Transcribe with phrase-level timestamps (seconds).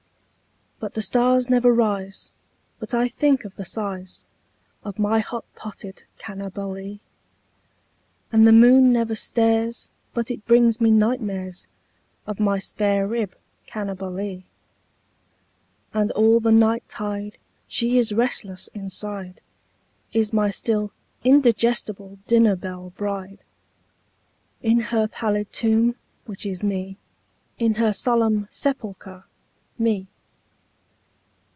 [0.81, 2.31] But the stars never rise
[2.79, 4.25] but I think of the size
[4.83, 6.97] Of my hot potted Cannibalee,
[8.31, 11.67] And the moon never stares but it brings me night mares
[12.25, 13.35] Of my spare rib
[13.67, 14.45] Cannibalee;
[15.93, 17.37] And all the night tide
[17.67, 19.39] she is restless inside.
[20.13, 20.93] Is n^y still
[21.23, 23.43] indigestible dinner belle bride,
[24.63, 25.93] In her pallid tomb,
[26.25, 26.97] which is Me,
[27.59, 29.25] In her solemn sepulcher,
[29.77, 30.07] Me.